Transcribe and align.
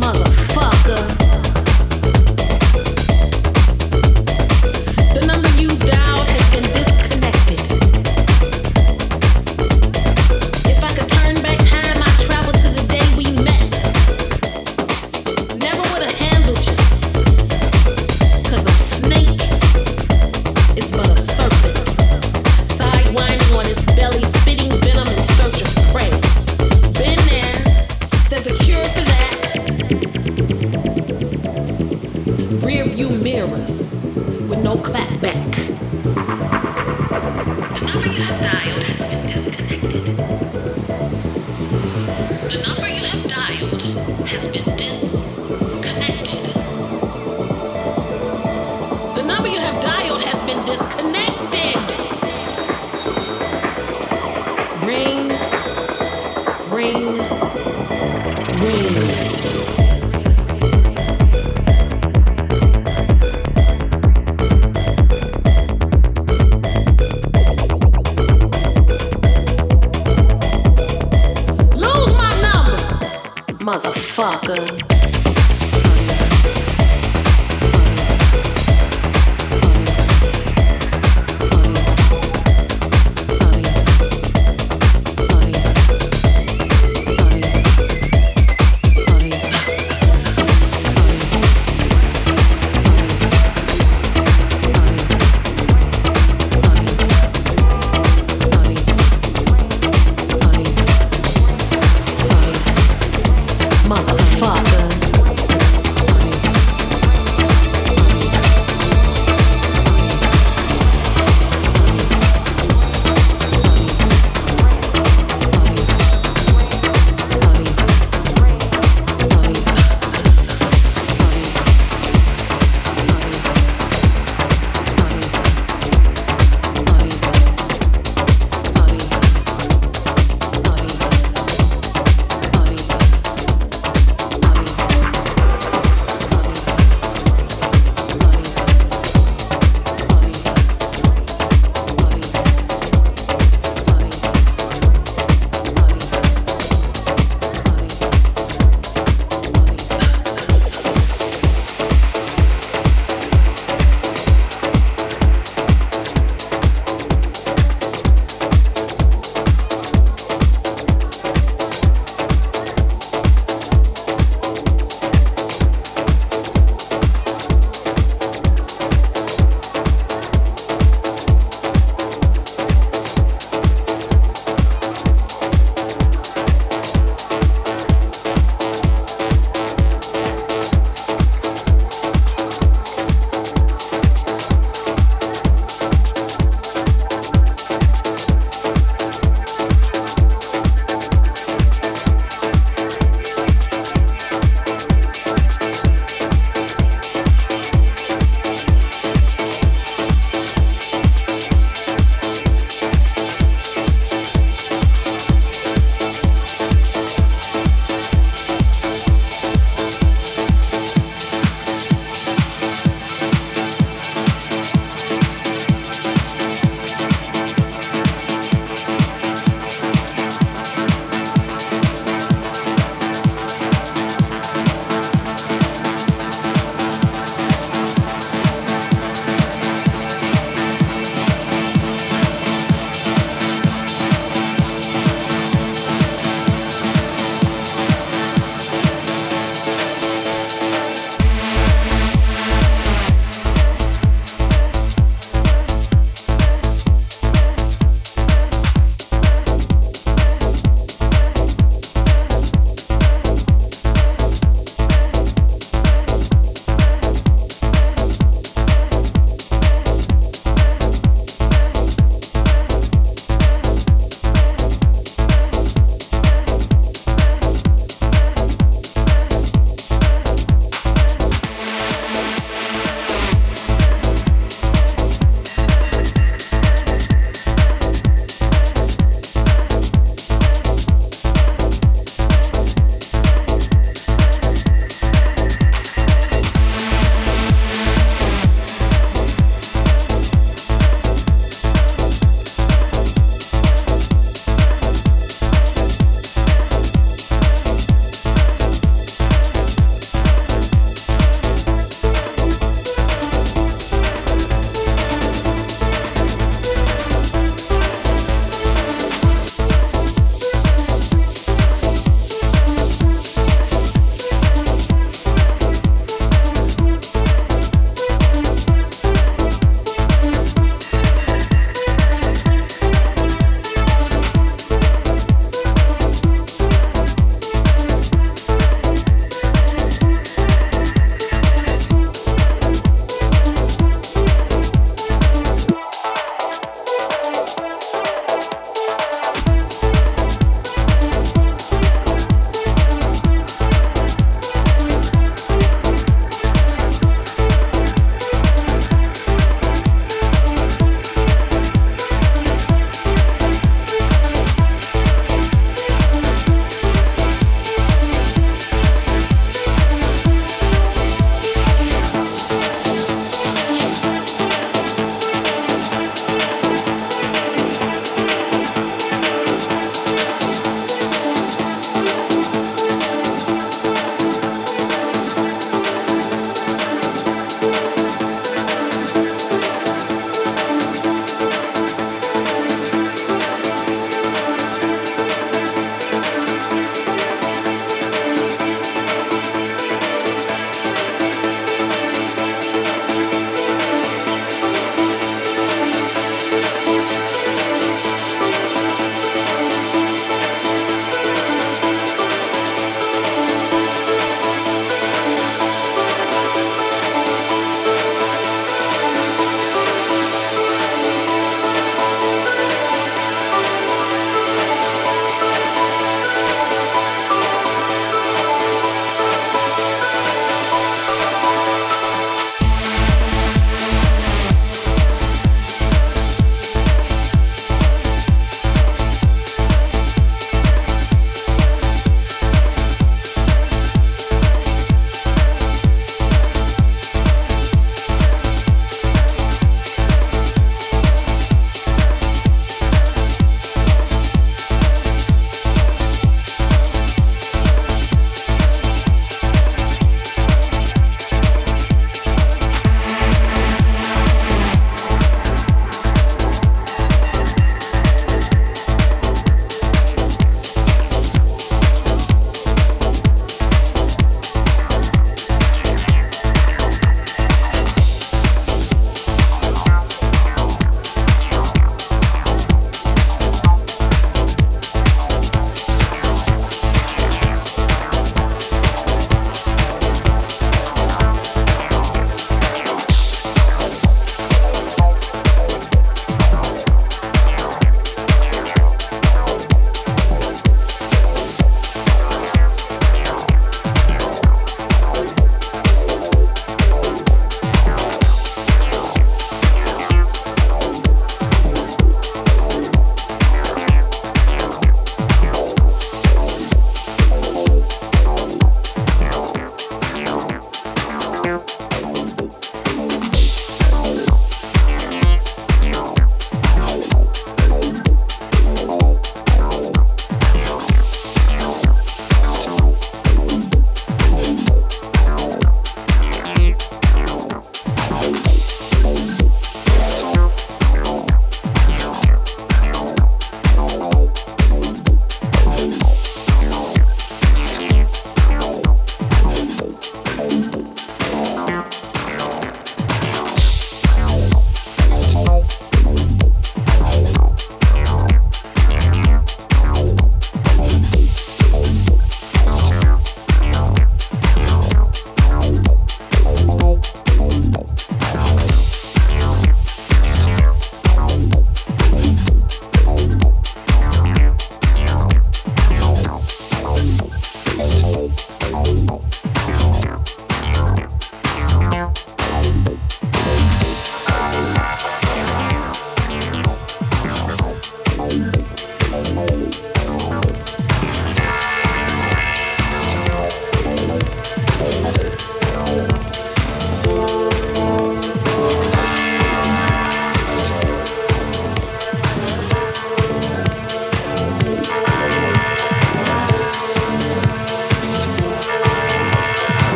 motherfucker. 0.00 1.25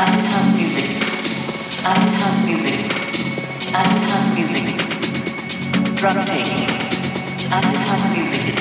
Acid 0.00 0.24
house 0.26 0.56
music. 0.56 0.84
Acid 1.84 2.14
house 2.22 2.46
music. 2.46 2.78
Acid 3.74 4.02
house 4.10 4.30
music. 4.36 5.96
Drug 5.96 6.24
taking. 6.24 6.70
Acid 7.50 7.88
house 7.88 8.16
music. 8.16 8.57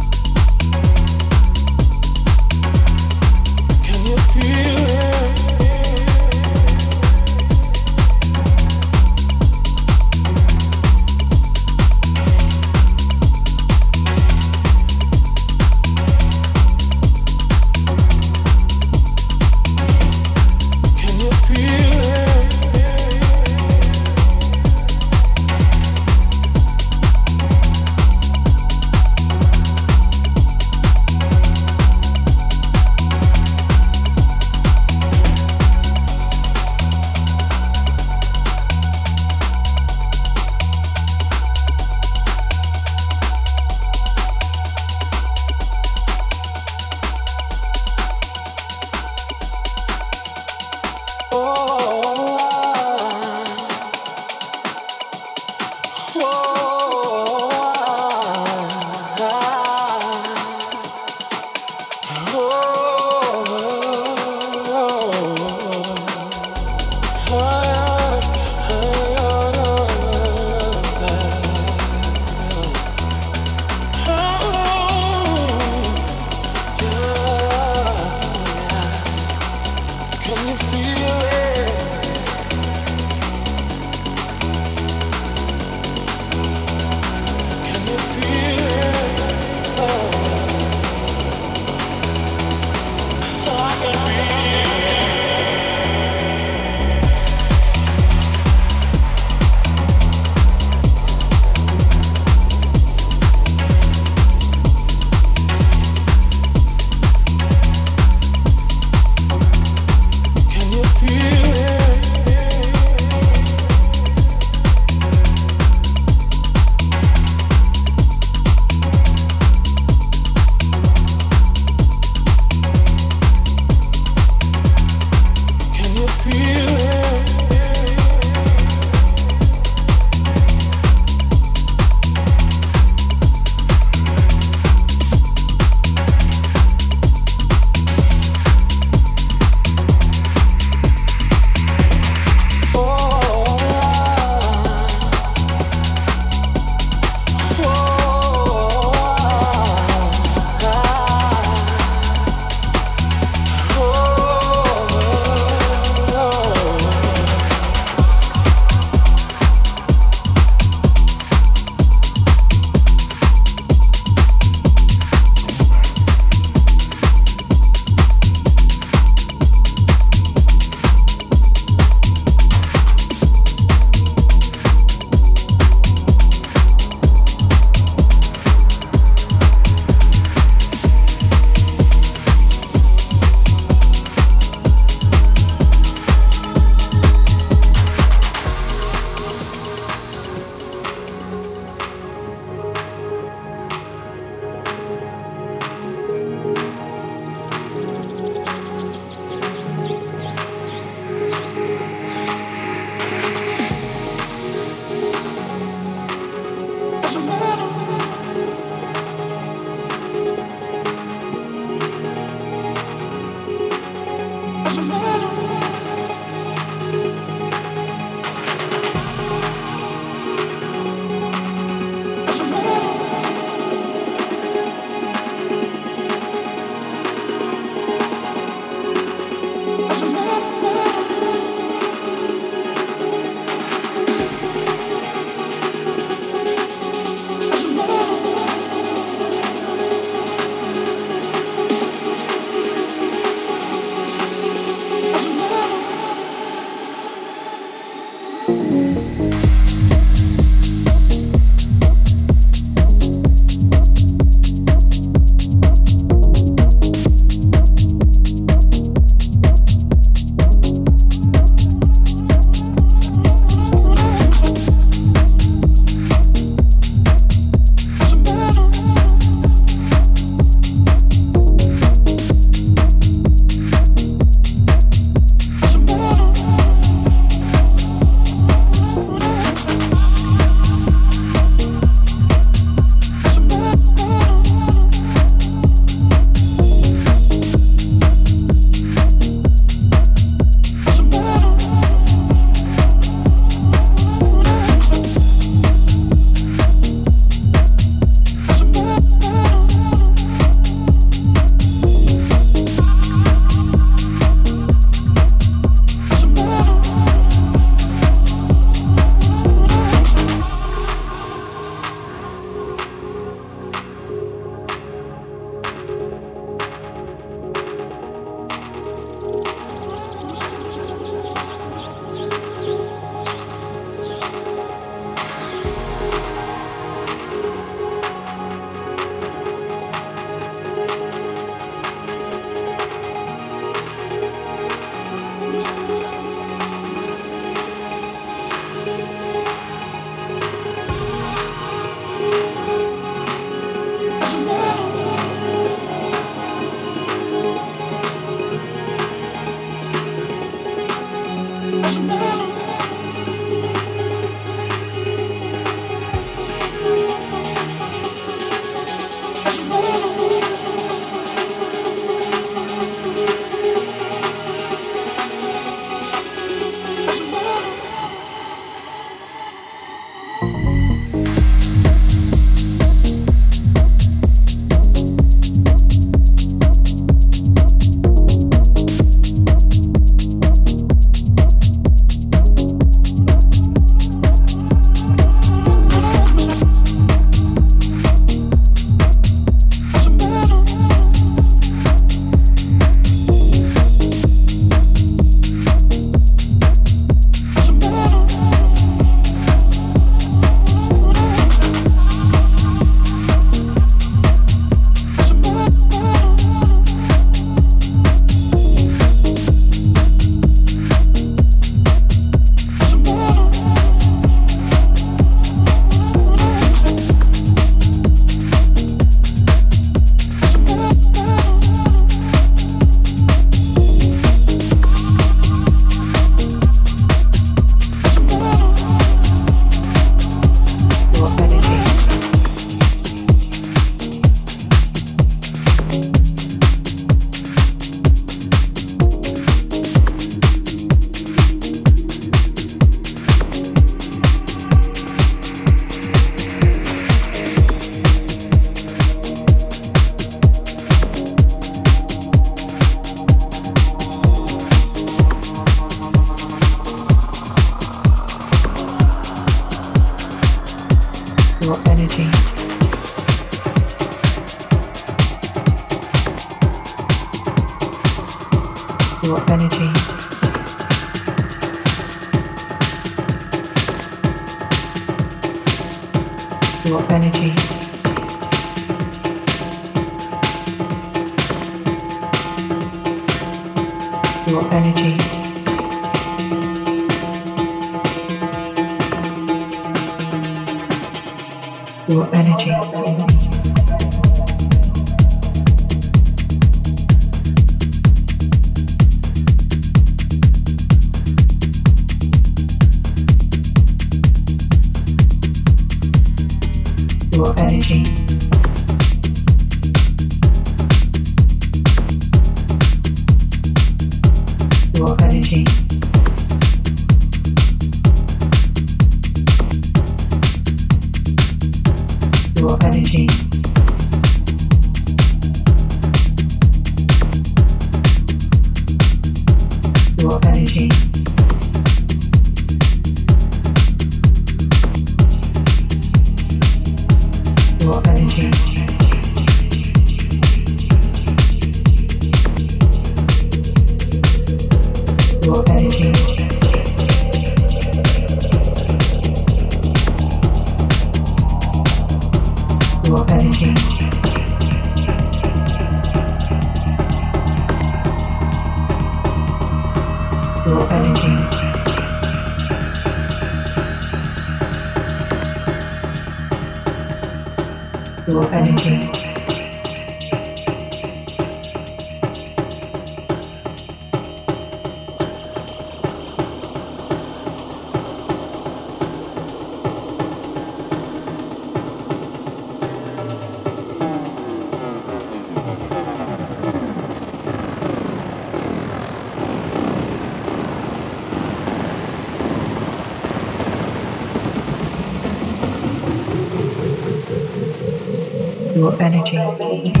energy. 599.01 600.00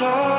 Myself 0.00 0.37